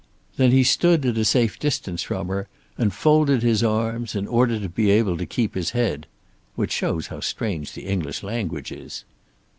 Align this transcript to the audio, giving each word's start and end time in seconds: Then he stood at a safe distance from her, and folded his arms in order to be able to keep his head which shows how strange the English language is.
Then 0.35 0.49
he 0.49 0.63
stood 0.63 1.05
at 1.05 1.15
a 1.19 1.23
safe 1.23 1.59
distance 1.59 2.01
from 2.01 2.27
her, 2.29 2.47
and 2.75 2.91
folded 2.91 3.43
his 3.43 3.61
arms 3.63 4.15
in 4.15 4.27
order 4.27 4.59
to 4.59 4.67
be 4.67 4.89
able 4.89 5.15
to 5.15 5.27
keep 5.27 5.53
his 5.53 5.71
head 5.77 6.07
which 6.55 6.71
shows 6.71 7.05
how 7.13 7.19
strange 7.19 7.73
the 7.73 7.85
English 7.85 8.23
language 8.23 8.71
is. 8.71 9.05